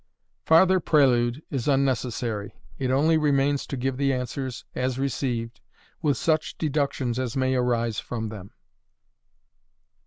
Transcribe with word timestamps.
Farther 0.47 0.79
prelude 0.79 1.43
is 1.51 1.67
unnecessary. 1.67 2.55
It 2.79 2.89
only 2.89 3.19
remains 3.19 3.67
to 3.67 3.77
give 3.77 3.97
the 3.97 4.11
answers 4.13 4.65
as 4.73 4.97
received, 4.97 5.61
with 6.01 6.17
such 6.17 6.57
deductions 6.57 7.19
as 7.19 7.37
may 7.37 7.53
arise 7.53 7.99
from 7.99 8.29
them. 8.29 8.49